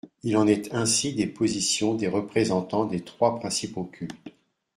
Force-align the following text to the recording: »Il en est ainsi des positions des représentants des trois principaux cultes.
»Il 0.23 0.35
en 0.35 0.47
est 0.47 0.73
ainsi 0.73 1.13
des 1.13 1.27
positions 1.27 1.93
des 1.93 2.07
représentants 2.07 2.85
des 2.85 3.01
trois 3.01 3.37
principaux 3.39 3.83
cultes. 3.83 4.33